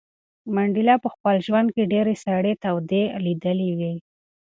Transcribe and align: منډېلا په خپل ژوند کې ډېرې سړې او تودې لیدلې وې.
منډېلا 0.55 0.95
په 1.03 1.09
خپل 1.13 1.35
ژوند 1.47 1.67
کې 1.75 1.89
ډېرې 1.93 2.13
سړې 2.23 2.53
او 2.53 2.57
تودې 2.61 3.03
لیدلې 3.25 3.69
وې. 3.77 3.93